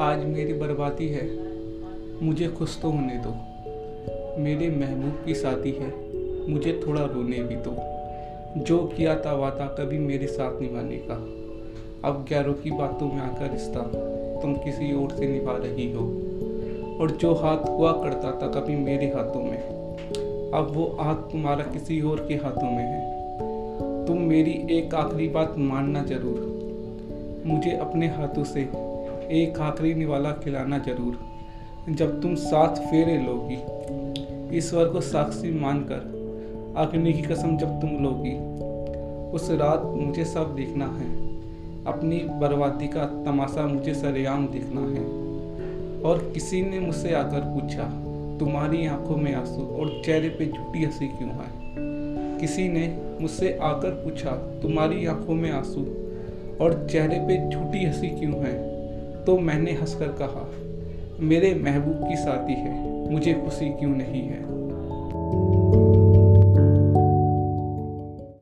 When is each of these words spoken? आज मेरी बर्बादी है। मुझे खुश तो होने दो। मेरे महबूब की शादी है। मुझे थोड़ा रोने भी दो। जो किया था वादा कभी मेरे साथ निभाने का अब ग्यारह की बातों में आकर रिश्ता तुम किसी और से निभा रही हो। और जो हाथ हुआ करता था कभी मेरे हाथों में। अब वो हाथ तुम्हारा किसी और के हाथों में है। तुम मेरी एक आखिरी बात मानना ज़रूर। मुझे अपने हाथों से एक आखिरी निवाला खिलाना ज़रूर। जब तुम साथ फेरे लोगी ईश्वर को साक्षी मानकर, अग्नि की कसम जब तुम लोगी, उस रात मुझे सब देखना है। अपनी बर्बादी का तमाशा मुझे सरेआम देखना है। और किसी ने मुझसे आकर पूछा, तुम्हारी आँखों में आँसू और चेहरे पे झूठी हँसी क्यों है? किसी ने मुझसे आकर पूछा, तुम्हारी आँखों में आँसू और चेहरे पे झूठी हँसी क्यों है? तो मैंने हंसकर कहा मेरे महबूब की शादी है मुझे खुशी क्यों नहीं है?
आज 0.00 0.24
मेरी 0.24 0.52
बर्बादी 0.52 1.08
है। 1.08 1.22
मुझे 2.22 2.48
खुश 2.48 2.80
तो 2.82 2.90
होने 2.90 3.14
दो। 3.26 3.30
मेरे 4.42 4.68
महबूब 4.70 5.24
की 5.26 5.34
शादी 5.34 5.70
है। 5.70 5.92
मुझे 6.50 6.80
थोड़ा 6.86 7.04
रोने 7.04 7.38
भी 7.42 7.56
दो। 7.56 7.76
जो 8.64 8.78
किया 8.96 9.14
था 9.20 9.32
वादा 9.32 9.66
कभी 9.66 9.98
मेरे 9.98 10.26
साथ 10.26 10.60
निभाने 10.60 10.96
का 10.96 11.14
अब 12.08 12.24
ग्यारह 12.28 12.52
की 12.52 12.70
बातों 12.70 13.06
में 13.06 13.20
आकर 13.20 13.50
रिश्ता 13.50 13.80
तुम 14.42 14.54
किसी 14.54 14.92
और 14.92 15.10
से 15.10 15.28
निभा 15.28 15.56
रही 15.56 15.92
हो। 15.92 16.04
और 17.00 17.10
जो 17.10 17.34
हाथ 17.34 17.68
हुआ 17.68 17.92
करता 17.92 18.30
था 18.30 18.60
कभी 18.60 18.76
मेरे 18.76 19.06
हाथों 19.06 19.42
में। 19.42 19.62
अब 20.54 20.68
वो 20.70 20.96
हाथ 21.00 21.14
तुम्हारा 21.14 21.64
किसी 21.64 22.00
और 22.00 22.24
के 22.28 22.34
हाथों 22.34 22.70
में 22.70 22.84
है। 22.84 24.06
तुम 24.06 24.18
मेरी 24.18 24.66
एक 24.70 24.94
आखिरी 24.94 25.28
बात 25.28 25.54
मानना 25.58 26.04
ज़रूर। 26.04 26.52
मुझे 27.46 27.70
अपने 27.70 28.06
हाथों 28.06 28.44
से 28.44 28.86
एक 29.30 29.60
आखिरी 29.60 29.94
निवाला 29.94 30.32
खिलाना 30.32 30.78
ज़रूर। 30.78 31.18
जब 31.88 32.22
तुम 32.22 32.34
साथ 32.34 32.76
फेरे 32.76 33.18
लोगी 33.18 33.58
ईश्वर 34.58 34.88
को 34.88 35.00
साक्षी 35.00 35.60
मानकर, 35.60 36.16
अग्नि 36.76 37.12
की 37.12 37.22
कसम 37.22 37.56
जब 37.56 37.80
तुम 37.80 37.90
लोगी, 37.90 38.56
उस 39.32 39.50
रात 39.50 39.82
मुझे 39.84 40.24
सब 40.24 40.54
देखना 40.54 40.84
है। 40.84 41.26
अपनी 41.84 42.16
बर्बादी 42.16 42.88
का 42.88 43.04
तमाशा 43.04 43.66
मुझे 43.66 43.94
सरेआम 43.94 44.46
देखना 44.46 44.80
है। 44.80 45.26
और 46.02 46.30
किसी 46.34 46.62
ने 46.62 46.80
मुझसे 46.80 47.14
आकर 47.14 47.40
पूछा, 47.40 48.02
तुम्हारी 48.38 48.86
आँखों 48.86 49.16
में 49.16 49.34
आँसू 49.34 49.66
और 49.66 50.02
चेहरे 50.04 50.28
पे 50.28 50.46
झूठी 50.46 50.84
हँसी 50.84 51.08
क्यों 51.08 51.30
है? 51.30 51.66
किसी 52.40 52.68
ने 52.68 53.02
मुझसे 53.20 53.58
आकर 53.62 53.90
पूछा, 53.90 54.30
तुम्हारी 54.30 55.06
आँखों 55.06 55.34
में 55.34 55.52
आँसू 55.52 55.80
और 56.64 56.88
चेहरे 56.92 57.18
पे 57.18 57.50
झूठी 57.50 57.84
हँसी 57.84 58.08
क्यों 58.08 58.34
है? 58.34 58.75
तो 59.26 59.38
मैंने 59.38 59.72
हंसकर 59.72 60.08
कहा 60.08 60.50
मेरे 61.20 61.54
महबूब 61.54 62.08
की 62.08 62.16
शादी 62.16 62.52
है 62.52 62.74
मुझे 63.10 63.32
खुशी 63.34 63.68
क्यों 63.68 63.90
नहीं 63.90 64.22
है? 64.22 64.42